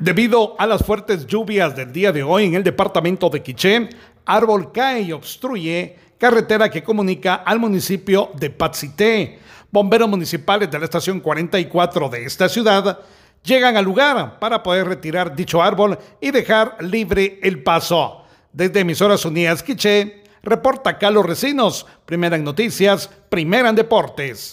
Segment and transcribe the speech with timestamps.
[0.00, 3.90] Debido a las fuertes lluvias del día de hoy en el departamento de Quiché,
[4.24, 9.38] árbol cae y obstruye carretera que comunica al municipio de Patsité.
[9.70, 12.98] Bomberos municipales de la estación 44 de esta ciudad
[13.44, 18.24] llegan al lugar para poder retirar dicho árbol y dejar libre el paso.
[18.54, 24.48] Desde Emisoras Unidas Quiché, reporta Carlos Recinos, primera en noticias, primera en deportes.